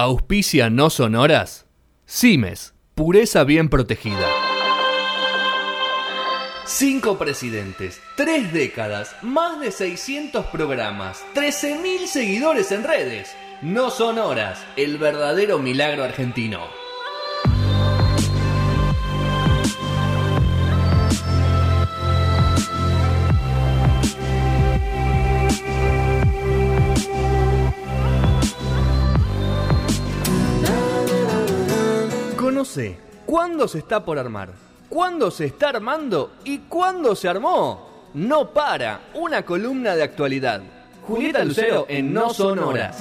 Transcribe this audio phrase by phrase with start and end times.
[0.00, 1.66] Auspicia no sonoras.
[2.06, 4.28] Cimes, pureza bien protegida.
[6.64, 13.34] Cinco presidentes, tres décadas, más de 600 programas, 13.000 seguidores en redes.
[13.60, 16.87] No sonoras, el verdadero milagro argentino.
[32.58, 34.50] Conoce cuándo se está por armar,
[34.88, 38.08] cuándo se está armando y cuándo se armó.
[38.14, 40.60] No para, una columna de actualidad.
[41.06, 42.96] Julieta Lucero en No Son Horas.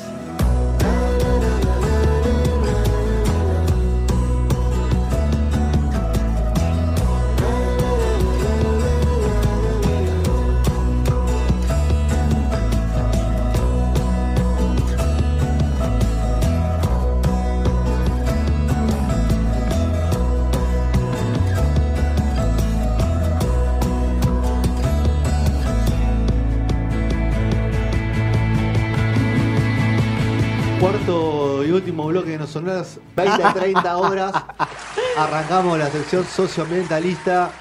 [32.58, 34.34] Sonoras, 20 a 30 horas.
[35.18, 37.52] Arrancamos la sección socioambientalista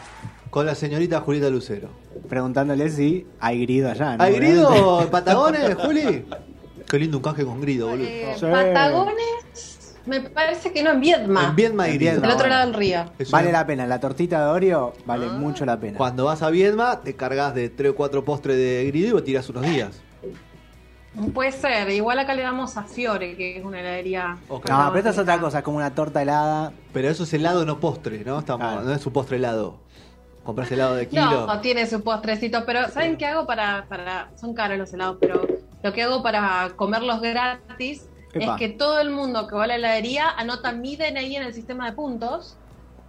[0.51, 1.89] con la señorita Julieta Lucero.
[2.29, 4.17] Preguntándole si hay grido allá.
[4.17, 4.23] ¿no?
[4.25, 6.25] ¿Hay grido en Patagones, Juli?
[6.89, 8.07] Qué lindo un canje con grido, boludo.
[8.07, 8.47] Eh, Sí.
[8.47, 11.49] Patagones, me parece que no en Viedma.
[11.49, 11.99] En Viedma grido.
[11.99, 12.21] Viedma.
[12.27, 13.05] del otro lado del río.
[13.31, 13.87] Vale la pena.
[13.87, 15.99] La tortita de Oreo vale mucho la pena.
[15.99, 19.49] Cuando vas a Viedma, te cargas de 3 o 4 postres de grido y tirás
[19.51, 20.01] unos días.
[21.33, 24.37] Puede ser, igual acá le damos a Fiore, que es una heladería.
[24.49, 25.63] No, pero esto es otra cosa.
[25.63, 26.73] Como una torta helada.
[26.93, 28.39] Pero eso es helado, no postre, ¿no?
[28.39, 28.83] Estamos, Claro.
[28.83, 29.79] No es un postre helado.
[30.45, 31.47] Compras helado de kilo.
[31.47, 34.31] No, tiene su postrecito, pero ¿saben qué hago para, para...
[34.37, 35.45] Son caros los helados, pero
[35.83, 38.53] lo que hago para comerlos gratis Epa.
[38.53, 41.55] es que todo el mundo que va a la heladería anota mi DNI en el
[41.55, 42.57] sistema de puntos.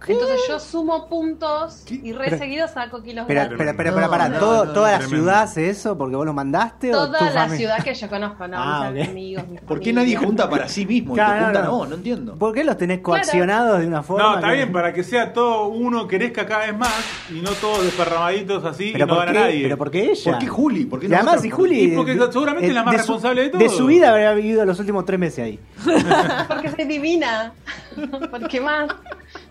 [0.06, 3.56] Entonces yo sumo puntos y re Pero- seguido saco kilos Pero, gratis.
[3.58, 5.24] pero, pero, No, pero pará, no, todo- no, ¿toda la tremendo.
[5.24, 7.56] ciudad hace eso porque vos lo mandaste o tu Toda la familia?
[7.56, 8.56] ciudad que yo conozco, ¿no?
[8.58, 11.14] Ah, mis amigos, ¿Por qué nadie junta para sí mismo?
[11.14, 11.78] Claro, y te junta no, no.
[11.78, 12.34] no, no entiendo.
[12.36, 14.22] ¿Por qué los tenés coaccionados de una forma?
[14.22, 16.94] No, está que- bien, para que sea todo uno crezca cada vez más
[17.30, 19.62] y no todos desparramaditos así Pero y no ¿por gana nadie.
[19.64, 20.30] Pero ¿por qué ella?
[20.32, 20.84] ¿Por qué Juli?
[20.84, 21.42] ¿Por qué Y además, nosotros?
[21.42, 21.80] si Juli.
[21.92, 23.76] Y porque seguramente es la más responsable de De todo.
[23.76, 25.58] su vida habría vivido los últimos tres meses ahí.
[26.48, 27.52] Porque soy divina.
[28.30, 28.88] Porque más.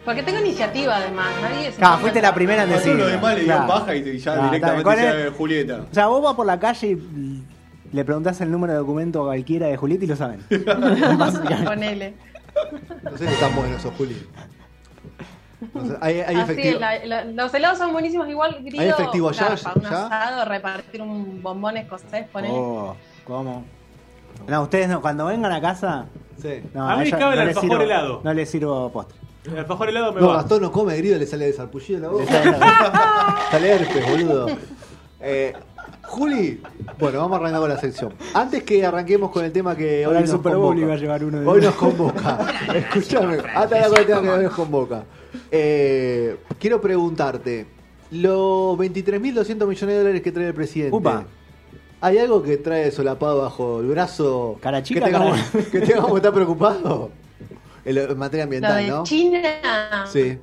[0.08, 1.28] Porque tengo iniciativa además.
[1.42, 2.96] Nadie se Claro, fuiste la primera en decir.
[2.96, 3.68] los demás le dio Claro.
[3.68, 5.82] paja y te- ya Claro, directamente de Julieta.
[5.92, 7.44] O sea, vos vas por la calle y
[7.92, 10.40] le preguntás el número de documento a cualquiera de Julieta y lo saben.
[11.18, 11.66] Básicamente.
[11.66, 12.14] Ponele.
[13.04, 14.16] No sé si están buenos esos, Juli.
[15.74, 16.76] No sé, hay, hay Así efectivo.
[16.76, 18.30] es, la- la- los helados son buenísimos.
[18.30, 18.82] Igual grido.
[18.82, 19.50] ¿Hay efectivo ya?
[19.50, 20.06] garpa, un ¿Ya?
[20.06, 22.54] asado, repartir un bombón escocés, ponele.
[22.56, 23.66] Oh, ¿cómo?
[24.48, 26.06] No, ustedes no, cuando vengan a casa.
[26.42, 26.62] Sí.
[26.74, 28.22] No, A mí me cabe el les alfajor sirvo- helado.
[28.24, 29.18] No les sirvo postre.
[29.52, 30.36] El alfajor helado me No, va.
[30.38, 32.26] Gastón no come grido, le sale de sarpullido la boca.
[33.52, 34.48] Sale herpes, boludo.
[35.22, 35.54] Eh,
[36.04, 36.62] Juli,
[37.00, 38.14] bueno, vamos a arrancar con la sección.
[38.34, 40.82] Antes que arranquemos con el tema que hoy Ahora el nos Super Bowl convoca.
[40.86, 42.38] iba a llevar uno de Hoy nos convoca.
[42.76, 45.04] Escúchame, de hablar con el tema que hoy nos convoca.
[45.52, 47.66] Eh, quiero preguntarte,
[48.12, 50.96] los 23.200 millones de dólares que trae el presidente.
[50.96, 51.26] Upa.
[52.00, 54.58] ¿Hay algo que trae solapado bajo el brazo?
[54.62, 57.10] Cara chica, que tengamos, cara- que tengamos que estar preocupados?
[57.88, 59.04] En materia ambiental, de ¿no?
[59.04, 60.06] China.
[60.12, 60.38] Sí.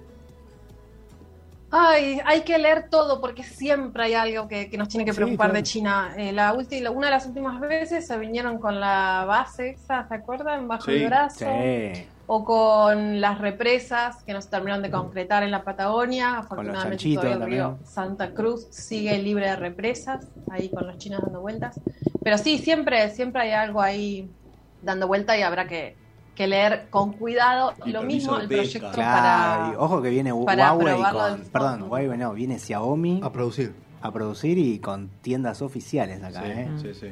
[1.77, 5.17] Ay, hay que leer todo porque siempre hay algo que, que nos tiene que Sí,
[5.17, 5.55] preocupar claro.
[5.59, 6.15] de China.
[6.17, 10.15] Eh, la última, una de las últimas veces se vinieron con la base esa, ¿se
[10.15, 10.69] acuerdan?
[10.69, 11.45] Bajo Sí, el brazo.
[11.47, 12.07] Sí.
[12.27, 16.39] O con las represas que no se terminaron de concretar en la Patagonia.
[16.39, 17.79] Afortunadamente todavía el río.
[17.85, 21.81] Santa Cruz sigue libre de represas, ahí con los chinos dando vueltas.
[22.23, 24.31] Pero sí, siempre, siempre hay algo ahí
[24.81, 25.97] dando vuelta y habrá que,
[26.35, 27.75] que leer con cuidado.
[27.85, 29.81] Y Lo mismo el proyecto Claro, y para...
[29.81, 31.41] ojo que viene para Huawei con.
[31.53, 31.83] Perdón.
[31.85, 33.73] Huawei no, viene Xiaomi A producir.
[34.03, 36.69] a producir y con tiendas oficiales acá, Sí, ¿eh?
[36.81, 37.07] sí, sí.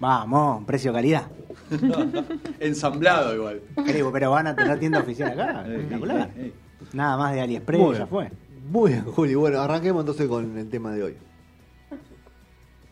[0.00, 1.24] Vamos, precio-calidad.
[2.60, 3.60] Ensamblado igual.
[3.86, 5.64] Creo, pero van a tener tienda oficial acá.
[5.66, 6.30] Espectacular.
[6.36, 6.52] eh, eh.
[6.92, 8.30] Nada más de AliExpress, Muy ya fue.
[8.70, 9.34] Muy bien, Juli.
[9.34, 11.16] Bueno, arranquemos entonces con el tema de hoy.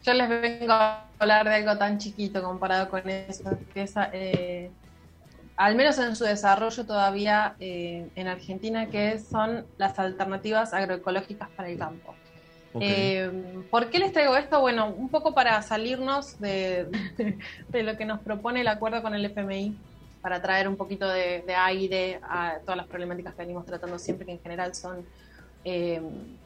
[0.03, 4.71] Yo les vengo a hablar de algo tan chiquito comparado con eso, que es, eh,
[5.67, 11.71] al menos en su desarrollo todavía eh, en Argentina, que son las alternativas agroecológicas para
[11.71, 12.21] el campo.
[12.79, 13.31] Eh,
[13.71, 14.61] ¿Por qué les traigo esto?
[14.61, 16.89] Bueno, un poco para salirnos de,
[17.69, 19.81] de lo que nos propone el acuerdo con el FMI,
[20.21, 24.27] para traer un poquito de, de aire a todas las problemáticas que venimos tratando siempre,
[24.27, 25.09] que en general son,
[25.65, 26.01] eh,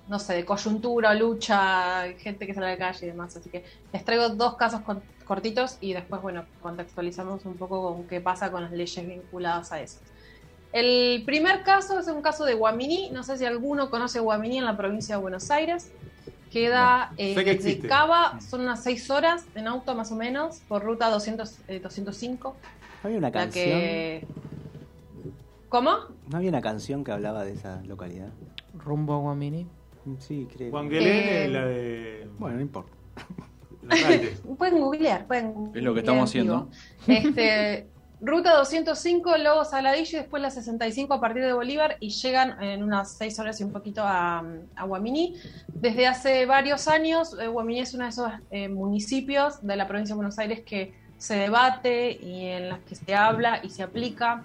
[0.06, 3.36] no sé, de coyuntura, lucha, gente que sale a la calle y demás.
[3.36, 8.04] Así que les traigo dos casos con- cortitos y después, bueno, contextualizamos un poco con
[8.04, 9.98] qué pasa con las leyes vinculadas a eso.
[10.72, 14.64] El primer caso es un caso de Guaminí, no sé si alguno conoce Guaminí en
[14.64, 15.90] la provincia de Buenos Aires.
[16.50, 17.78] Queda eh, que.
[17.80, 22.56] Cava, son unas 6 horas en auto más o menos, por ruta 200, eh, 205.
[23.02, 23.64] ¿No había una canción?
[23.64, 24.26] que...
[25.68, 25.90] ¿Cómo?
[26.30, 28.28] ¿No había una canción que hablaba de esa localidad?
[28.74, 29.66] Rumbo a Guamini.
[30.20, 30.72] Sí, creo.
[30.72, 32.28] Wangelé, Eh, la de.
[32.38, 32.92] Bueno, no importa.
[34.58, 36.68] Pueden googlear, pueden googlear Es lo que estamos en vivo.
[37.06, 37.86] Este,
[38.20, 42.82] ruta 205, luego Saladillo y después la 65 a partir de Bolívar y llegan en
[42.82, 44.44] unas 6 horas y un poquito a,
[44.74, 45.36] a Guaminí.
[45.68, 50.14] Desde hace varios años, eh, Guaminí es uno de esos eh, municipios de la provincia
[50.14, 54.44] de Buenos Aires que se debate y en los que se habla y se aplica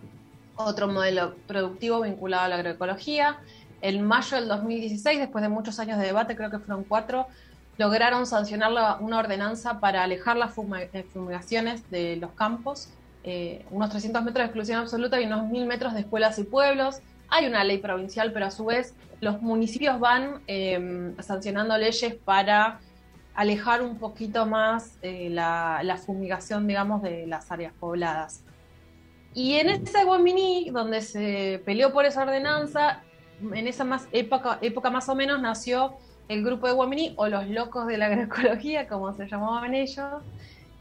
[0.55, 3.39] otro modelo productivo vinculado a la agroecología.
[3.81, 7.27] En mayo del 2016, después de muchos años de debate, creo que fueron cuatro,
[7.81, 12.89] lograron sancionar una ordenanza para alejar las fumigaciones de los campos,
[13.23, 17.01] eh, unos 300 metros de exclusión absoluta y unos 1000 metros de escuelas y pueblos.
[17.29, 22.79] Hay una ley provincial, pero a su vez los municipios van eh, sancionando leyes para
[23.33, 28.43] alejar un poquito más eh, la, fumigación, digamos, de las áreas pobladas.
[29.33, 33.01] Y en ese Guaminí, donde se peleó por esa ordenanza,
[33.41, 35.95] en esa época más o menos nació
[36.31, 40.23] el grupo de Guaminí, o los locos de la agroecología, como se llamaban ellos,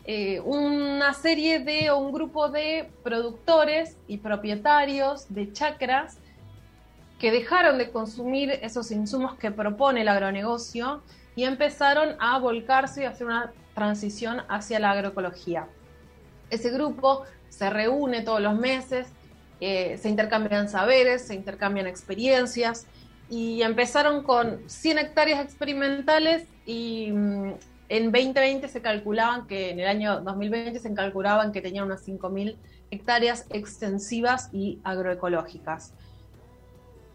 [0.04, 6.18] eh, una serie de, o un grupo de productores y propietarios de chacras
[7.18, 11.02] que dejaron de consumir esos insumos que propone el agronegocio
[11.34, 15.66] y empezaron a volcarse y hacer una transición hacia la agroecología.
[16.48, 19.08] Ese grupo se reúne todos los meses,
[19.60, 22.86] eh, se intercambian saberes, se intercambian experiencias
[23.30, 27.52] y empezaron con 100 hectáreas experimentales y mm,
[27.88, 32.56] en 2020 se calculaban que en el año 2020 se calculaban que tenían unas 5.000
[32.90, 35.94] hectáreas extensivas y agroecológicas.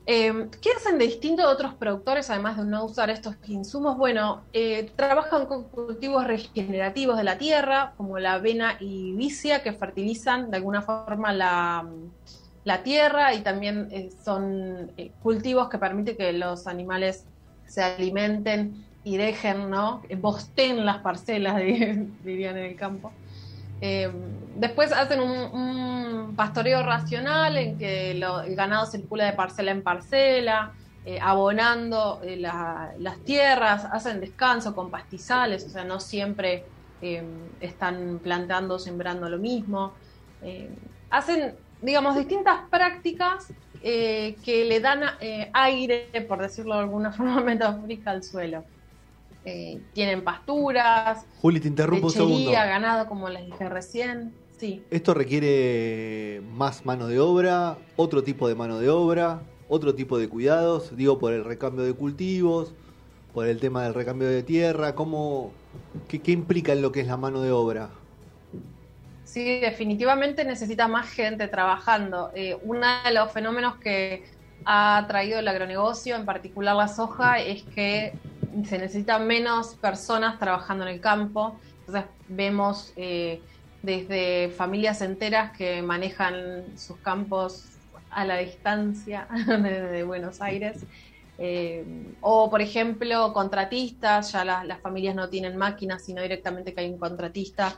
[0.08, 3.98] Eh, ¿Qué hacen de distinto de otros productores, además de no usar estos insumos?
[3.98, 9.74] Bueno, eh, trabajan con cultivos regenerativos de la tierra, como la avena y vicia, que
[9.74, 11.90] fertilizan de alguna forma la,
[12.66, 17.26] la tierra y también eh, son eh, cultivos que permiten que los animales
[17.66, 20.02] se alimenten y dejen, ¿no?
[20.18, 21.58] Bosten las parcelas,
[22.24, 23.14] dirían en el campo.
[23.82, 24.12] Eh,
[24.56, 30.74] después hacen un, pastoreo racional en que el ganado circula de parcela en parcela,
[31.06, 36.66] eh, abonando eh, la, las tierras, hacen descanso con pastizales, o sea, no siempre
[37.02, 37.24] eh,
[37.62, 39.94] están plantando, sembrando lo mismo.
[40.42, 40.70] Eh,
[41.10, 41.54] hacen,
[41.86, 45.02] digamos, distintas prácticas eh, que le dan
[45.54, 48.64] aire, por decirlo de alguna forma metafórica, al suelo.
[49.48, 52.52] Eh, tienen pasturas, Juli, te interrumpo un segundo.
[52.52, 54.34] ganado, como les dije recién.
[54.58, 54.84] Sí.
[54.90, 60.30] ¿Esto requiere más mano de obra, otro tipo de mano de obra, otro tipo de
[60.30, 60.96] cuidados?
[60.98, 62.74] Digo, por el recambio de cultivos,
[63.36, 65.52] por el tema del recambio de tierra, ¿cómo,
[66.08, 67.90] qué, qué implica en lo que es la mano de obra?
[69.36, 72.32] Sí, definitivamente necesita más gente trabajando.
[72.36, 74.24] Eh, uno de los fenómenos que
[74.64, 78.14] ha traído el agronegocio, en particular la soja, es que
[78.64, 81.60] se necesitan menos personas trabajando en el campo.
[81.80, 83.42] Entonces vemos eh,
[83.84, 87.66] desde familias enteras que manejan sus campos
[88.12, 90.86] a la distancia desde Buenos Aires.
[91.40, 91.84] Eh,
[92.22, 96.90] o, por ejemplo, contratistas, ya la, las familias no tienen máquinas, sino directamente que hay
[96.90, 97.76] un contratista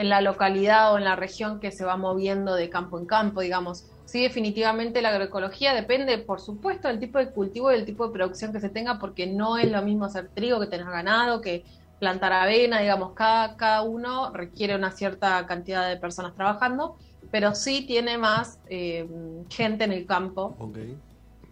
[0.00, 3.42] en la localidad o en la región que se va moviendo de campo en campo,
[3.42, 3.84] digamos.
[4.06, 8.12] Sí, definitivamente la agroecología depende, por supuesto, del tipo de cultivo y del tipo de
[8.14, 11.64] producción que se tenga, porque no es lo mismo hacer trigo que tener ganado, que
[11.98, 16.96] plantar avena, digamos, cada, cada uno requiere una cierta cantidad de personas trabajando,
[17.30, 19.06] pero sí tiene más eh,
[19.50, 20.96] gente en el campo Okay.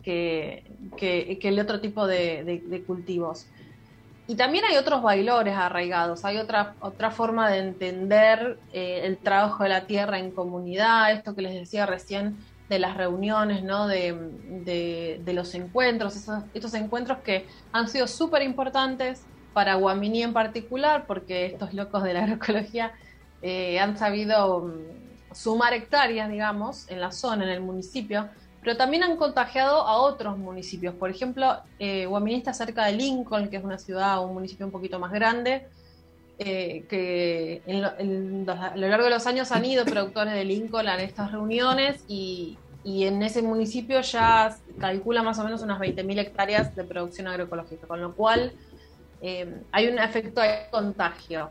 [0.02, 0.64] que,
[0.96, 3.46] que, que, el otro tipo de, de, de, cultivos.
[4.28, 9.62] Y también hay otros bailores arraigados, hay otra, otra forma de entender eh, el trabajo
[9.62, 12.36] de la tierra en comunidad, esto que les decía recién
[12.68, 13.88] de las reuniones, ¿no?
[13.88, 14.12] de,
[14.66, 19.22] de, de los encuentros, esos, estos encuentros que han sido súper importantes
[19.54, 22.92] para Guaminí en particular, porque estos locos de la agroecología
[23.40, 24.72] eh, han sabido um,
[25.32, 28.28] sumar hectáreas, digamos, en la zona, en el municipio,
[28.68, 30.94] pero también han contagiado a otros municipios.
[30.94, 34.98] Por ejemplo, eh, está cerca de Lincoln, que es una ciudad un municipio un poquito
[34.98, 35.66] más grande,
[36.38, 41.32] eh, que a lo largo de los años han ido productores de Lincoln a estas
[41.32, 46.84] reuniones y, y en ese municipio ya calcula más o menos unas 20.000 hectáreas de
[46.84, 48.52] producción agroecológica, con lo cual
[49.22, 51.48] eh, hay un efecto de contagio.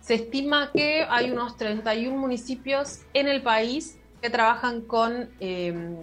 [0.00, 5.98] se estima que hay unos 31 municipios en el país que trabajan con eh,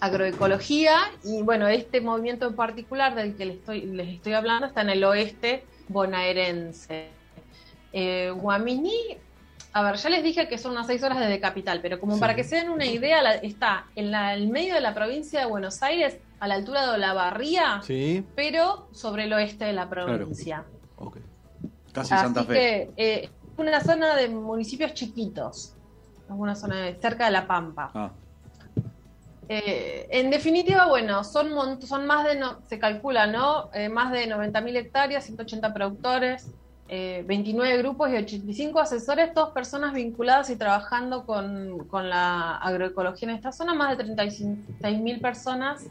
[0.00, 4.82] agroecología y bueno, este movimiento en particular del que les estoy, les estoy hablando está
[4.82, 7.10] en el oeste bonaerense.
[7.92, 8.92] Eh, Guaminí,
[9.72, 12.20] a ver, ya les dije que son unas seis horas desde Capital, pero como Sí.
[12.20, 15.40] para que se den una idea, la- está en la- el medio de la provincia
[15.40, 19.88] de Buenos Aires, a la altura de Olavarría, Sí, pero sobre el oeste de la
[19.88, 20.64] provincia.
[20.96, 21.18] ok.
[21.92, 22.52] Casi Santa Fe.
[22.52, 25.76] que eh, una zona de municipios chiquitos,
[26.28, 27.90] una zona de- cerca de La Pampa.
[27.94, 28.12] Ah,
[29.48, 33.70] Eh, en definitiva, bueno, son, son más de, no- se calcula, ¿no?
[33.74, 36.50] Eh, más de 90.000 hectáreas, 180 productores,
[36.88, 43.28] eh, 29 grupos y 85 asesores, todas personas vinculadas y trabajando con, con la agroecología
[43.30, 45.86] en esta zona, más de 36.000 personas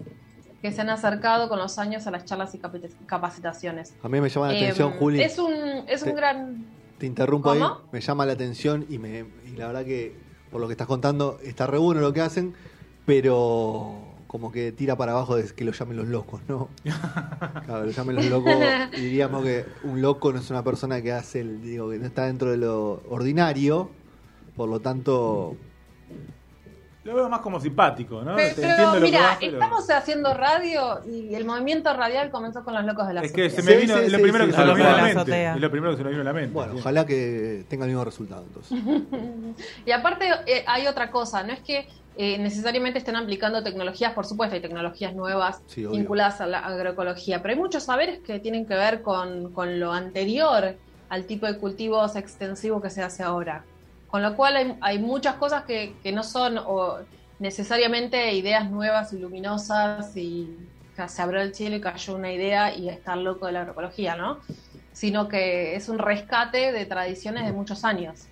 [0.62, 2.60] que se han acercado con los años a las charlas y
[3.06, 3.94] capacitaciones.
[4.02, 5.22] A mí me llama la Eh, atención, Juli.
[5.22, 5.54] Es un,
[5.88, 6.66] es un Te- gran...
[6.98, 7.66] Te interrumpo ¿Cómo?
[7.66, 10.16] ahí, me llama la atención y, me, y la verdad que
[10.50, 12.54] por lo que estás contando está re bueno lo que hacen,
[13.06, 16.70] pero como que tira para abajo de que lo llamen los locos, ¿no?
[17.66, 18.56] Claro, lo llamen los locos
[18.98, 22.06] y diríamos que un loco no es una persona que hace, el, digo, que no
[22.08, 23.92] está dentro de lo ordinario,
[24.56, 25.56] por lo tanto,
[27.04, 28.36] Lo veo más como simpático, ¿no?
[28.36, 33.08] Pero, que mira, pero- estamos haciendo radio y el movimiento radial comenzó con los locos
[33.08, 34.88] de la Es que se me vino, sí, lo sí, primero que se me vino
[34.90, 35.20] a la mente.
[35.20, 35.56] azotea.
[35.56, 36.54] Es lo primero que se me vino a la mente.
[36.54, 36.80] bueno, sí.
[36.80, 38.80] ojalá que tenga el mismo resultado entonces.
[39.86, 44.26] Y aparte eh, hay otra cosa, no es que eh, necesariamente estén aplicando tecnologías, por
[44.26, 48.66] supuesto hay tecnologías nuevas Sí, vinculadas a la agroecología, pero hay muchos saberes que tienen
[48.66, 50.76] que ver con, con lo anterior
[51.10, 53.64] al tipo de cultivos extensivo que se hace ahora.
[54.08, 57.00] Con lo cual hay, hay muchas cosas que, que no son o
[57.40, 60.56] necesariamente ideas nuevas y luminosas y
[61.08, 64.40] se abrió el cielo y cayó una idea y está loco de la agroecología, ¿no?
[64.92, 68.28] Sino que es un rescate de tradiciones de muchos años.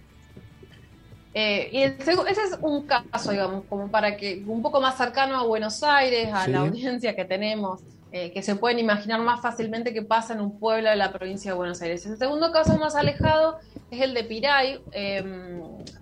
[1.34, 2.12] Eh, y el ese
[2.44, 6.46] es un caso, digamos, como para que un poco más cercano a Buenos Aires, a
[6.46, 6.52] Sí.
[6.52, 10.60] la audiencia que tenemos, eh, que se pueden imaginar más fácilmente que pasa en un
[10.60, 12.06] pueblo de la provincia de Buenos Aires.
[12.06, 13.60] El segundo caso más alejado
[13.90, 15.24] es el de Piray, eh,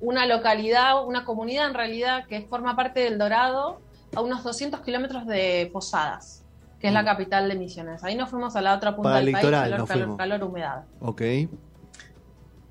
[0.01, 3.79] una localidad, una comunidad en realidad que forma parte del Dorado,
[4.15, 6.43] a unos 200 kilómetros de Posadas,
[6.79, 8.03] que es la capital de Misiones.
[8.03, 9.11] Ahí nos fuimos a la otra punta Mm.
[9.11, 10.83] Para el del país, litoral calor, calor, calor, humedad.
[11.01, 11.21] Ok,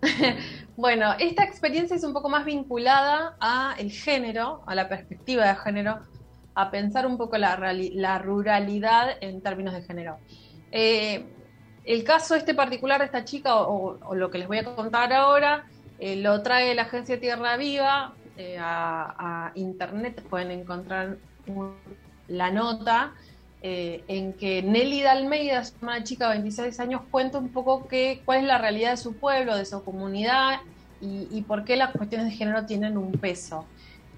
[0.79, 5.57] Bueno, esta experiencia es un poco más vinculada a el género, a la perspectiva de
[5.57, 5.99] género,
[6.55, 7.57] a pensar un poco la,
[8.21, 10.19] ruralidad en términos de género.
[10.71, 11.25] Eh,
[11.85, 15.13] el caso este particular de esta chica, o, o lo que les voy a contar
[15.13, 15.67] ahora,
[15.99, 21.17] eh, lo trae la agencia Tierra Viva eh, a, internet, pueden encontrar
[22.29, 23.15] la nota
[23.63, 28.41] eh, en que Nelly Dalmeida, una chica de 26 años, cuenta un poco que, cuál
[28.41, 30.61] es la realidad de su pueblo, de su comunidad
[31.01, 33.65] y, y por qué las cuestiones de género tienen un peso.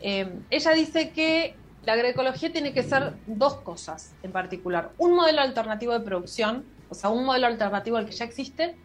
[0.01, 1.55] Eh, ella dice que
[1.85, 4.91] la agroecología tiene que ser dos cosas en particular.
[4.99, 8.77] Un modelo alternativo de producción, o sea, un modelo alternativo al que ya existe,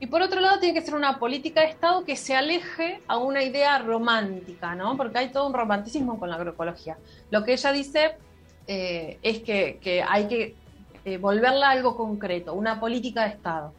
[0.00, 3.16] y por otro lado tiene que ser una política de Estado que se aleje a
[3.18, 4.96] una idea romántica, ¿no?
[4.96, 6.98] Porque hay todo un romanticismo con la agroecología.
[7.30, 8.16] Lo que ella dice
[8.66, 10.54] eh, es que, hay que
[11.04, 13.72] eh, volverla a algo concreto, una política de Estado.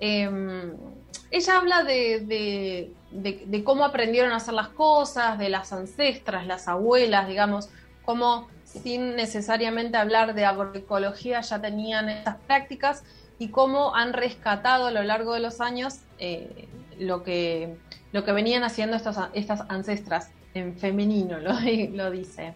[0.00, 0.28] Eh,
[1.30, 7.26] ella habla de, de- cómo aprendieron a hacer las cosas, de las ancestras, las abuelas,
[7.28, 7.68] digamos,
[8.04, 13.04] cómo sin necesariamente hablar de agroecología ya tenían estas prácticas
[13.38, 16.68] y cómo han rescatado a lo largo de los años eh,
[16.98, 17.76] lo, que,
[18.12, 21.38] lo que venían haciendo estas, estas ancestras, en femenino
[21.92, 22.54] lo dice.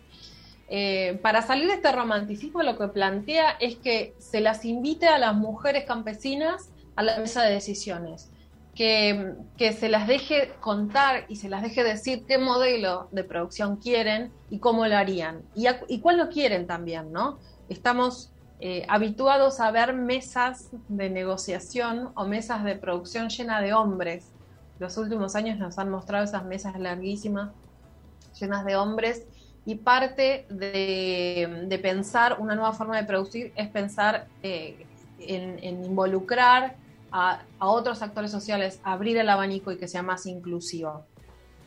[0.70, 5.18] Eh, para salir de este romanticismo lo que plantea es que se las invite a
[5.18, 8.30] las mujeres campesinas a la mesa de decisiones,
[8.74, 13.76] que, que se las deje contar y se las deje decir qué modelo de producción
[13.76, 17.38] quieren y cómo lo harían, y, cuál lo quieren también, ¿no?
[17.70, 24.32] Estamos eh, habituados a ver mesas de negociación o mesas de producción llena de hombres.
[24.80, 27.52] Los últimos años nos han mostrado esas mesas larguísimas,
[28.38, 29.26] llenas de hombres,
[29.68, 34.86] y parte de, pensar una nueva forma de producir es pensar eh,
[35.20, 36.74] en, involucrar
[37.12, 41.04] a, otros actores sociales, abrir el abanico y que sea más inclusivo.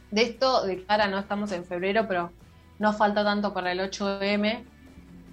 [0.10, 2.32] De esto, de cara, no estamos en febrero, pero
[2.80, 4.64] no falta tanto para el 8M,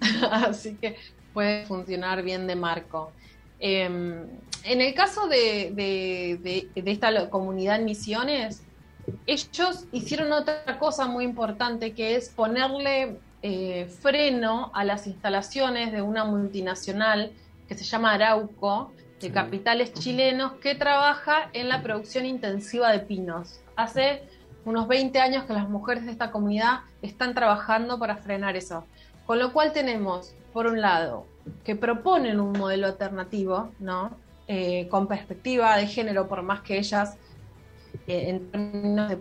[0.31, 0.95] así que
[1.33, 3.11] puede funcionar bien de marco.
[3.59, 8.61] Eh, en el caso de, de- de- esta comunidad en Misiones,
[9.31, 16.01] ellos hicieron otra cosa muy importante que es ponerle eh, freno a las instalaciones de
[16.01, 17.31] una multinacional
[17.67, 23.59] que se llama Arauco, de capitales chilenos que trabaja en la producción intensiva de pinos.
[23.75, 24.23] Hace
[24.65, 28.85] unos 20 años que las mujeres de esta comunidad están trabajando para frenar eso.
[29.27, 31.27] Con lo cual tenemos, por un lado,
[31.63, 34.11] que proponen un modelo alternativo, ¿no?
[34.47, 37.17] Eh, con perspectiva de género, por más que ellas,
[38.09, 39.19] en términos de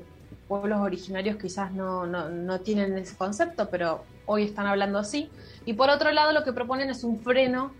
[0.48, 5.30] pueblos originarios, quizás no, no, no tienen ese concepto, pero hoy están hablando así.
[5.66, 7.72] Y por otro lado, lo que proponen es un freno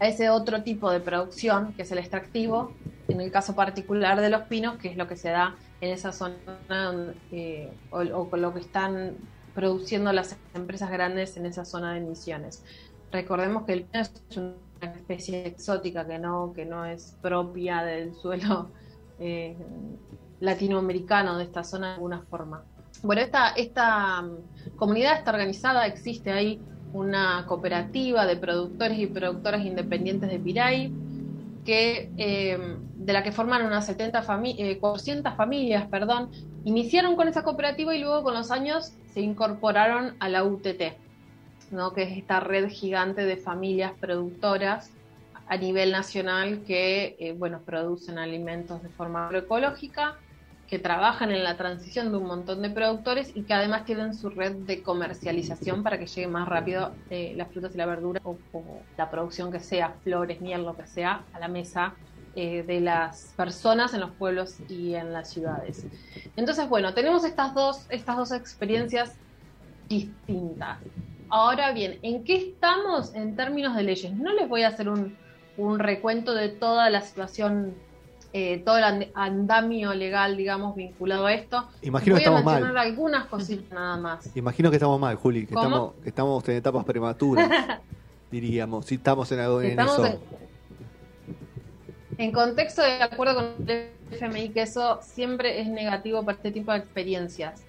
[0.00, 2.72] a ese otro tipo de producción, que es el extractivo,
[3.08, 6.12] en el caso particular de los pinos, que es lo que se da en esa
[6.12, 9.16] zona eh, o, con lo que están
[9.54, 12.64] produciendo las empresas grandes en esa zona de emisiones.
[13.12, 14.54] Recordemos que el pino es una
[14.94, 18.70] especie exótica que no, que no es propia del suelo
[19.26, 19.56] eh,
[20.40, 22.62] latinoamericano de esta zona de alguna forma.
[23.02, 23.22] Bueno,
[23.56, 26.60] esta, mm, comunidad está organizada, existe ahí
[26.92, 30.92] una cooperativa de productores y productoras independientes de Piray,
[31.64, 36.30] que, eh, de la que forman unas 70 familias, 400 familias, perdón,
[36.64, 40.98] iniciaron con esa cooperativa y luego con los años se incorporaron a la UTT,
[41.70, 41.94] ¿no?
[41.94, 44.90] que es esta red gigante de familias productoras
[45.46, 50.16] a nivel nacional que eh, bueno, producen alimentos de forma agroecológica
[50.66, 54.30] que trabajan en la transición de un montón de productores y que además tienen su
[54.30, 58.38] red de comercialización para que llegue más rápido eh, las frutas y la verdura o,
[58.96, 61.94] la producción que sea, flores, miel, lo que sea, a la mesa
[62.34, 65.86] eh, de las personas en los pueblos y en las ciudades.
[66.34, 69.18] Entonces, bueno, tenemos estas dos, estas dos experiencias
[69.88, 70.78] distintas.
[71.28, 74.12] Ahora bien, ¿en qué estamos en términos de leyes?
[74.14, 75.16] No les voy a hacer un,
[75.56, 77.74] un recuento de toda la situación
[78.36, 81.68] eh, todo el andamio legal, digamos, vinculado a esto.
[81.82, 82.86] Imagino Voy que a estamos mencionar mal.
[82.88, 84.28] algunas cositas nada más.
[84.36, 87.48] Imagino que estamos mal, Juli, que estamos, que estamos en etapas prematuras,
[88.32, 90.06] diríamos, si estamos en algo en Estamos eso.
[90.06, 90.18] en,
[92.18, 96.72] en contexto de acuerdo con el FMI que eso siempre es negativo para este tipo
[96.72, 97.62] de experiencias.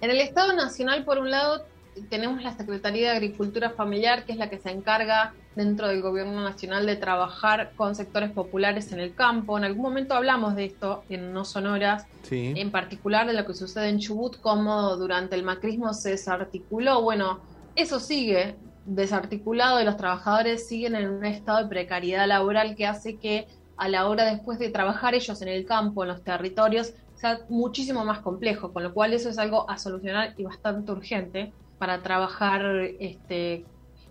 [0.00, 1.64] En el Estado Nacional, por un lado,
[2.08, 6.42] tenemos la Secretaría de Agricultura Familiar, que es la que se encarga dentro del Gobierno
[6.42, 9.56] Nacional de trabajar con sectores populares en el campo.
[9.56, 12.52] En algún momento hablamos de esto en No Sonoras, Sí.
[12.56, 17.02] en particular de lo que sucede en Chubut, cómo durante el macrismo se desarticuló.
[17.02, 17.40] Bueno,
[17.76, 23.16] eso sigue desarticulado y los trabajadores siguen en un estado de precariedad laboral que hace
[23.16, 27.40] que a la hora después de trabajar ellos en el campo, en los territorios, sea
[27.48, 31.52] muchísimo más complejo, con lo cual eso es algo a solucionar y bastante urgente
[31.84, 32.64] para trabajar
[32.98, 33.62] este,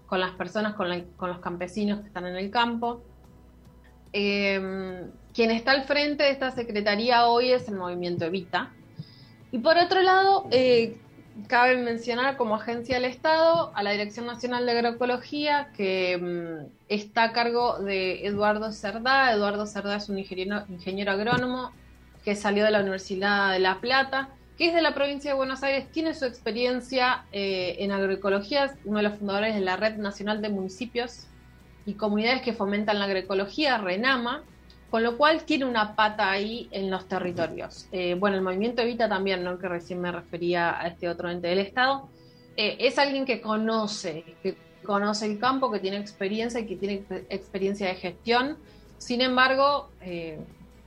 [0.06, 3.02] con las personas, con, los campesinos que están en el campo.
[4.14, 8.72] Eh, quien está al frente de esta secretaría hoy es el movimiento Evita.
[9.52, 10.98] Y por otro lado, eh,
[11.48, 17.24] cabe mencionar como agencia del Estado a la Dirección Nacional de Agroecología, que mm, está
[17.24, 19.34] a cargo de Eduardo Cerdá.
[19.34, 21.72] Eduardo Cerdá es un ingeniero agrónomo
[22.24, 25.64] que salió de la Universidad de La Plata, que es de la provincia de Buenos
[25.64, 30.42] Aires, tiene su experiencia eh, en agroecología, uno de los fundadores de la Red Nacional
[30.42, 31.26] de Municipios
[31.86, 34.44] y Comunidades que Fomentan la Agroecología, RENAMA,
[34.92, 37.88] con lo cual tiene una pata ahí en los territorios.
[37.92, 39.58] Eh, bueno, el movimiento Evita también, ¿no?
[39.58, 42.08] que recién me refería a este otro ente del Estado,
[42.56, 46.94] eh, es alguien que conoce, que conoce el campo, que tiene experiencia y que tiene
[47.10, 48.58] ex- experiencia de gestión.
[49.00, 49.90] Sin embargo,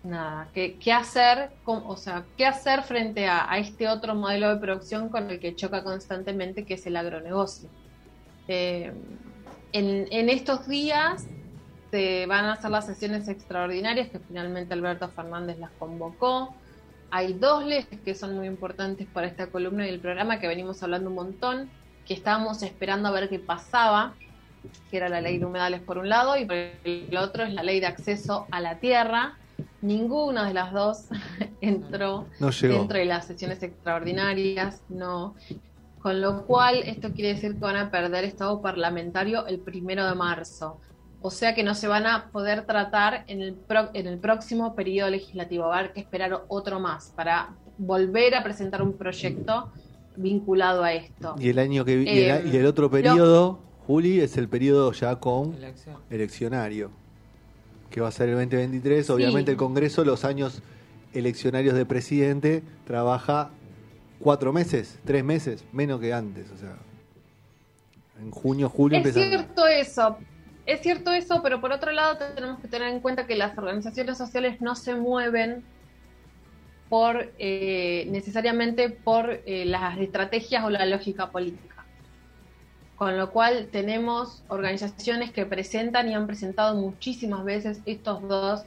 [0.06, 1.50] nada, ¿qué, qué hacer?
[1.64, 5.54] o sea, ¿qué hacer frente a, a este otro modelo de producción con el que
[5.54, 7.68] choca constantemente, que es el agronegocio?
[8.48, 8.92] Eh,
[9.72, 11.26] en, en estos días
[11.90, 16.54] se van a hacer las sesiones extraordinarias que finalmente Alberto Fernández las convocó.
[17.10, 20.82] Hay dos leyes que son muy importantes para esta columna y el programa que venimos
[20.82, 21.70] hablando un montón,
[22.06, 24.14] que estábamos esperando a ver qué pasaba,
[24.90, 27.62] que era la ley de humedales por un lado y por el otro es la
[27.62, 29.36] ley de acceso a la tierra.
[29.82, 31.06] Ninguna de las dos
[31.60, 35.34] entró No dentro de las sesiones extraordinarias, no.
[36.00, 40.14] Con lo cual, esto quiere decir que van a perder estado parlamentario el primero de
[40.14, 40.78] marzo.
[41.20, 44.74] O sea que no se van a poder tratar en el, pro- en el próximo
[44.76, 45.66] periodo legislativo.
[45.66, 49.72] Va a haber que esperar otro más para volver a presentar un proyecto
[50.16, 51.34] vinculado a esto.
[51.38, 54.92] Y el año que y, el, Eh, y el otro periodo, Juli, es el periodo
[54.92, 55.96] ya con Elección.
[56.10, 56.90] eleccionario,
[57.90, 59.07] que va a ser el 2023.
[59.07, 59.12] Sí.
[59.12, 60.62] Obviamente el Congreso, los años
[61.12, 63.51] eleccionarios de presidente, trabaja
[64.18, 66.51] cuatro meses, tres meses, menos que antes.
[66.51, 66.77] O sea,
[68.20, 70.18] en junio, julio Es cierto eso,
[70.64, 74.18] es cierto eso, pero por otro lado tenemos que tener en cuenta que las organizaciones
[74.18, 75.64] sociales no se mueven
[76.88, 81.75] por eh, necesariamente por eh, las estrategias o la lógica política.
[82.96, 88.64] Con lo cual tenemos organizaciones que presentan y han presentado muchísimas veces estos dos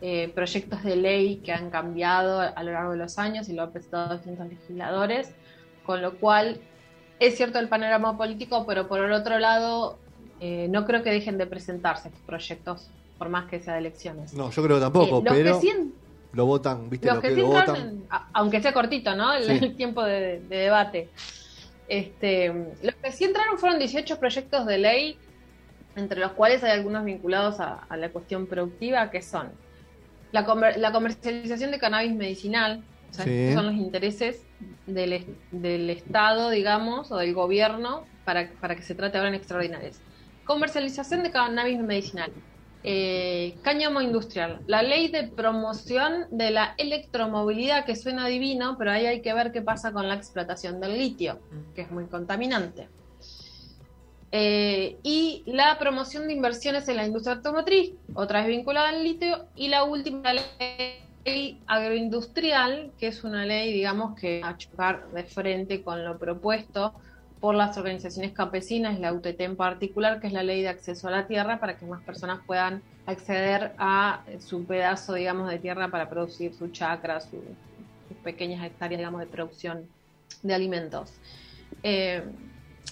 [0.00, 3.62] eh, proyectos de ley que han cambiado a lo largo de los años y lo
[3.62, 5.30] han presentado distintos legisladores,
[5.86, 6.60] con lo cual
[7.20, 9.98] es cierto el panorama político, pero por el otro lado
[10.40, 14.34] eh, no creo que dejen de presentarse estos proyectos por más que sea de elecciones.
[14.34, 15.92] No, yo creo que tampoco, Eh, los pero que sí en-
[16.32, 17.06] lo votan, ¿viste?
[17.06, 18.28] los Lo que que sí lo entraron votan.
[18.34, 19.32] aunque sea cortito, ¿no?
[19.34, 19.64] El, Sí.
[19.64, 21.10] el tiempo de, de debate.
[21.88, 22.48] Este,
[22.82, 25.18] los que sí entraron fueron 18 proyectos de ley,
[25.96, 29.50] entre los cuales hay algunos vinculados a, a la cuestión productiva, que son
[30.32, 33.30] la, comer- la comercialización de cannabis medicinal, o sea, Sí.
[33.32, 34.44] estos son los intereses
[34.86, 40.00] del, del Estado, digamos, o del gobierno, para, para que se trate ahora en extraordinarias.
[40.44, 42.30] Comercialización de cannabis medicinal.
[42.84, 44.60] Eh, cáñamo industrial.
[44.66, 49.52] La ley de promoción de la electromovilidad, que suena divino, pero ahí hay que ver
[49.52, 51.40] qué pasa con la explotación del litio,
[51.74, 52.88] que es muy contaminante.
[54.30, 59.46] Eh, y la promoción de inversiones en la industria automotriz, otra vez vinculada al litio,
[59.56, 60.42] y la última la
[61.24, 66.94] ley agroindustrial, que es una ley, digamos, que a chocar de frente con lo propuesto
[67.40, 71.10] por las organizaciones campesinas, la UTT en particular, que es la ley de acceso a
[71.10, 76.10] la tierra, para que más personas puedan acceder a su pedazo, digamos, de tierra para
[76.10, 77.42] producir su chacra, su-
[78.08, 79.88] sus pequeñas hectáreas, digamos, de producción
[80.42, 81.12] de alimentos.
[81.82, 82.24] Eh,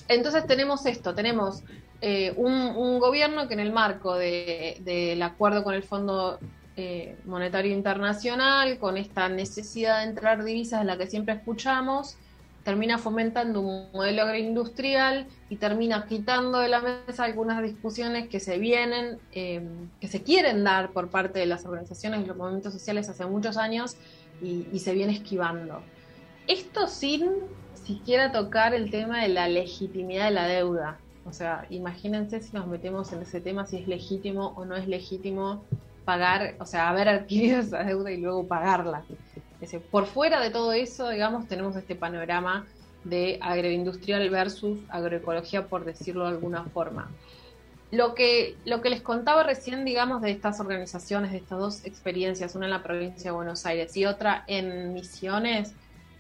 [0.09, 1.63] entonces tenemos esto, tenemos
[2.01, 6.39] eh, un, gobierno que en el marco de- del acuerdo con el Fondo
[6.77, 12.17] eh, Monetario Internacional, con esta necesidad de entrar divisas de la que siempre escuchamos,
[12.67, 18.59] termina fomentando un modelo agroindustrial y termina quitando de la mesa algunas discusiones que se
[18.59, 19.65] vienen, eh,
[20.01, 23.57] que se quieren dar por parte de las organizaciones y los movimientos sociales hace muchos
[23.57, 23.97] años
[24.43, 25.81] y, y se viene esquivando.
[26.49, 27.31] Esto sin
[27.85, 30.99] siquiera tocar el tema de la legitimidad de la deuda.
[31.25, 34.89] O sea, imagínense si nos metemos en ese tema, si es legítimo o no es
[34.89, 35.63] legítimo
[36.05, 39.05] pagar, o sea, haber adquirido esa deuda y luego pagarla.
[39.91, 42.67] Por fuera de todo eso, digamos, tenemos este panorama
[43.05, 47.09] de agroindustrial versus agroecología, por decirlo de alguna forma.
[47.93, 52.55] Lo que, lo que les contaba recién, digamos, de estas organizaciones, de estas dos experiencias,
[52.57, 55.73] una en la provincia de Buenos Aires y otra en Misiones,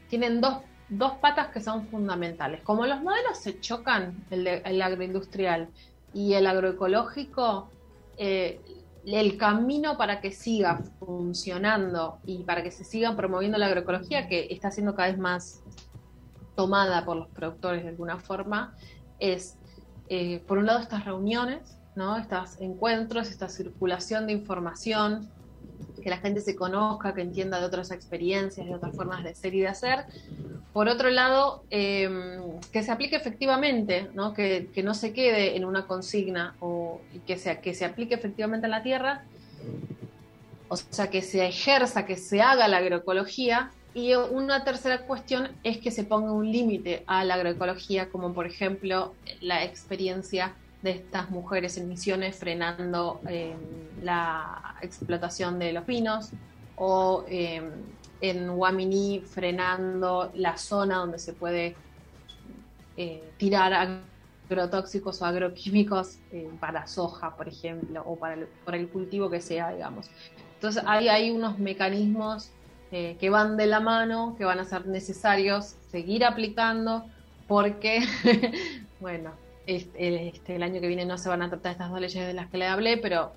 [0.09, 2.63] tienen dos, dos patas que son fundamentales.
[2.63, 5.69] Como los modelos se chocan, el, de- el agroindustrial
[6.15, 7.69] y el agroecológico,
[8.17, 8.61] eh,
[9.15, 14.49] el camino para que siga funcionando y para que se siga promoviendo la agroecología, que
[14.51, 15.63] está siendo cada vez más
[16.57, 18.75] tomada por los productores de alguna forma,
[19.21, 19.59] es,
[20.09, 22.17] eh, por un lado, estas reuniones, ¿no?
[22.17, 25.31] estos encuentros, esta circulación de información,
[26.03, 29.55] que la gente se conozca, que entienda de otras experiencias, de otras formas de ser
[29.55, 30.07] y de hacer.
[30.77, 32.39] Por otro lado, eh,
[32.71, 34.35] que se aplique efectivamente, ¿no?
[34.35, 38.67] Que, que no se quede en una consigna o que, se, que se aplique efectivamente
[38.67, 39.25] en la tierra,
[40.69, 43.71] o sea, que se ejerza, que se haga la agroecología.
[43.95, 48.47] Y una tercera cuestión es que se ponga un límite a la agroecología, como por
[48.47, 53.55] ejemplo la experiencia de estas mujeres en misiones frenando eh,
[54.03, 56.33] la explotación de los vinos
[56.77, 57.63] o eh,
[58.21, 61.77] en Guaminí frenando la zona donde se puede
[62.97, 64.01] eh, tirar
[64.49, 68.37] agrotóxicos o agroquímicos eh, para soja, por ejemplo, o para
[68.73, 70.11] el, cultivo que sea, digamos.
[70.55, 72.51] Entonces hay, hay unos mecanismos
[72.93, 77.05] eh, que van de la mano, que van a ser necesarios seguir aplicando,
[77.47, 78.01] porque,
[79.01, 79.33] bueno,
[79.67, 82.33] este, este, el año que viene no se van a tratar estas dos leyes de
[82.33, 83.33] las que le hablé, pero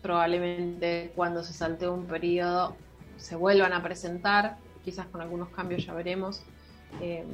[0.00, 2.76] probablemente cuando se salte un periodo
[3.16, 6.44] se vuelvan a presentar, quizás con algunos cambios ya veremos,
[7.00, 7.26] eh,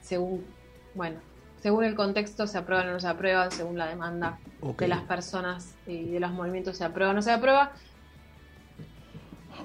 [0.00, 0.46] según,
[0.94, 1.20] bueno,
[1.56, 4.38] según el contexto se aprueban o no se aprueban, según la demanda
[4.78, 7.72] de las personas y de los movimientos se aprueba o no se aprueba.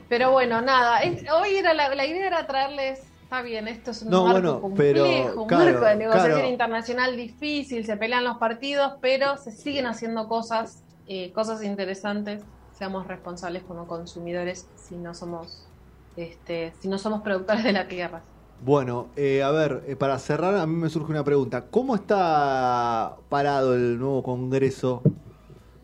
[0.10, 4.02] Pero bueno, nada, es- hoy era la, la idea era traerles, está bien, esto es
[4.04, 6.50] un No, marco bueno, complejo, pero, un claro, marco de negociación claro.
[6.52, 12.44] internacional difícil, se pelean los partidos, pero se siguen haciendo cosas, eh, cosas interesantes,
[12.78, 15.68] seamos responsables como consumidores si no somos,
[16.16, 18.22] este, si no somos productores de la tierra.
[18.64, 21.66] Bueno, eh, a ver, eh, para cerrar, a mí me surge una pregunta.
[21.70, 25.02] ¿Cómo está parado el nuevo Congreso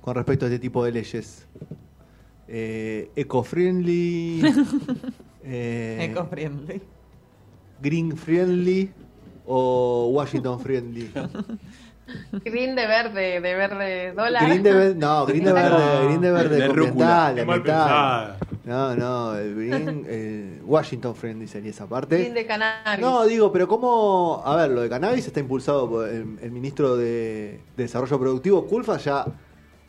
[0.01, 1.47] con respecto a este tipo de leyes?
[2.47, 4.41] Eh, ¿Eco-friendly?
[5.43, 6.81] eh, Eco-friendly.
[7.81, 8.91] ¿Green-friendly?
[9.45, 11.11] ¿O Washington-friendly?
[12.31, 14.45] Green de verde, de verde dólar.
[14.45, 17.61] Green de verde, no, green de verde, green de verde, De con mal ambiental.
[17.63, 18.37] pensada.
[18.65, 22.23] No, no, el bien, eh, Washington Friendly sería esa parte.
[22.23, 22.99] Fin de cannabis.
[23.01, 24.41] No, digo, pero ¿cómo?
[24.45, 28.65] A ver, lo de cannabis está impulsado por el, el ministro de, de Desarrollo Productivo,
[28.65, 29.25] Culfa, ya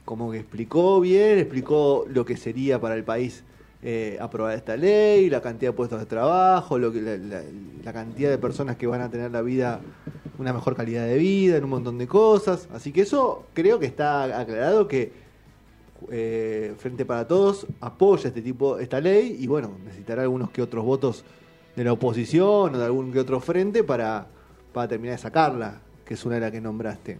[0.04, 3.44] como que explicó bien, explicó lo que sería para el país
[3.86, 7.42] eh, aprobar esta ley, la cantidad de puestos de trabajo, lo que, la, la-
[7.84, 9.80] la cantidad de personas que van a tener la vida,
[10.38, 12.66] una mejor calidad de vida, en un montón de cosas.
[12.72, 15.12] Así que eso creo que está aclarado que
[16.10, 20.84] eh, Frente para Todos apoya este tipo, esta ley y bueno, necesitará algunos que otros
[20.84, 21.24] votos
[21.76, 24.26] de la oposición o de algún que otro frente para,
[24.72, 27.18] para terminar de sacarla, que es una de las que nombraste.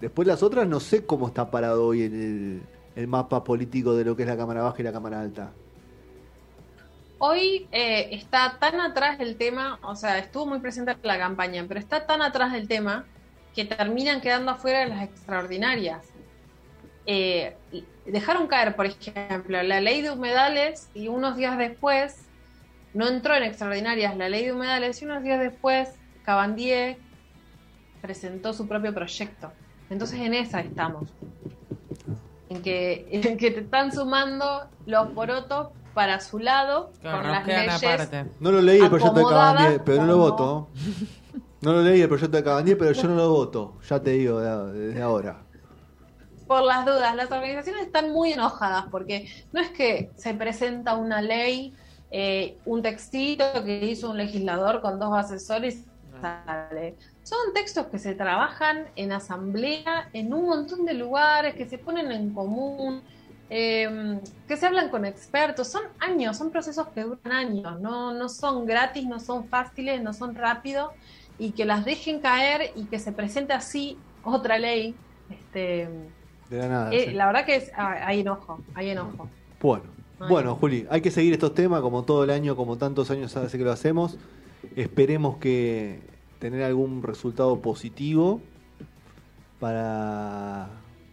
[0.00, 2.62] Después las otras no sé cómo está parado hoy el,
[2.94, 5.52] el mapa político de lo que es la Cámara Baja y la Cámara Alta.
[7.18, 11.64] Hoy eh, está tan atrás del tema, o sea, estuvo muy presente en la campaña,
[11.66, 13.06] pero está tan atrás del tema
[13.54, 16.06] que terminan quedando afuera de las extraordinarias.
[17.06, 17.56] Eh,
[18.04, 22.26] dejaron caer, por ejemplo, la ley de humedales y unos días después
[22.92, 25.88] no entró en extraordinarias la ley de humedales y unos días después
[26.24, 26.98] Cabandier
[28.02, 29.52] presentó su propio proyecto.
[29.88, 31.08] Entonces en esa estamos.
[32.50, 37.36] En que, en que te están sumando los porotos para su lado Claro, con nos
[37.38, 38.30] las leyes aparte.
[38.38, 40.68] No lo leí el proyecto de Cabandier, pero no lo voto.
[41.62, 43.78] No lo leí el proyecto de Cabandier, pero yo no lo voto.
[43.88, 45.42] Ya te digo de- desde ahora.
[46.46, 47.16] por las dudas.
[47.16, 51.74] Las organizaciones están muy enojadas porque no es que se presenta una ley,
[52.10, 56.94] eh, un textito que hizo un legislador con dos asesores y sale.
[57.24, 62.12] Son textos que se trabajan en asamblea, en un montón de lugares, que se ponen
[62.12, 63.02] en común,
[63.50, 65.68] eh, que se hablan con expertos.
[65.68, 70.12] Son años, son procesos que duran años, no, no son gratis, no son fáciles, no
[70.12, 70.90] son rápidos,
[71.38, 74.94] y que las dejen caer y que se presente así otra ley.
[75.30, 75.88] Este,
[76.50, 76.92] De la nada.
[76.94, 77.12] eh, sí.
[77.12, 79.28] la verdad que es, ah, hay enojo, hay enojo.
[79.60, 79.84] Bueno,
[80.20, 80.26] Ay.
[80.30, 83.58] bueno, Juli, hay que seguir estos temas como todo el año, como tantos años hace
[83.58, 84.16] que lo hacemos.
[84.76, 86.00] Esperemos que
[86.38, 88.40] tener algún resultado positivo
[89.58, 90.55] para,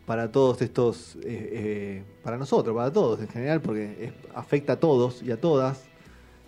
[0.06, 4.80] para todos estos, eh, eh, para nosotros, para todos en general, porque es- afecta a
[4.80, 5.84] todos y a todas,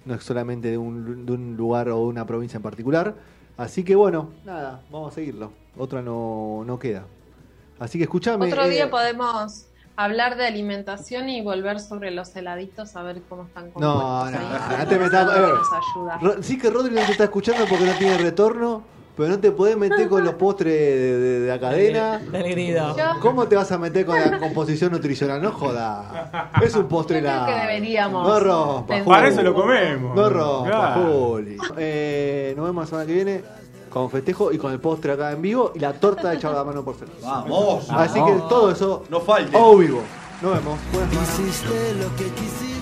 [0.04, 3.16] no es solamente de un, de un lugar o una provincia en particular.
[3.58, 5.52] Así que bueno, nada, vamos a seguirlo.
[5.78, 7.06] Otra no, no queda.
[7.80, 8.48] Así que escúchame.
[8.48, 13.44] Otro eh, día podemos hablar de alimentación y volver sobre los heladitos a ver cómo
[13.44, 14.78] están No, compuestos no, ahí.
[14.80, 18.84] no te metas- Sí que Rodri no te está escuchando porque no tiene retorno,
[19.16, 22.18] pero no te podés meter con los postres de, de- de la cadena.
[22.20, 22.96] Del grido.
[22.98, 25.42] Yo- ¿Cómo te vas a meter con la composición nutricional?
[25.42, 26.52] No joda.
[26.62, 27.48] Es un postre Yo creo helado.
[27.48, 29.06] que deberíamos No rompa, pensar.
[29.06, 29.34] Para Juli.
[29.34, 30.16] eso lo comemos.
[30.16, 31.02] No rompa, Claro.
[31.04, 31.58] Juli.
[31.78, 33.44] Eh, nos vemos la semana que viene
[33.90, 36.64] con festejo y con el postre acá en vivo y la torta hecha a la
[36.66, 37.16] mano por celos.
[37.22, 37.88] Vamos.
[37.90, 39.56] Así que todo eso No falte.
[39.58, 40.02] a vivo.
[40.42, 40.78] Nos vemos.
[40.92, 41.14] Buenas.
[41.40, 42.75] Hiciste lo que quisiste.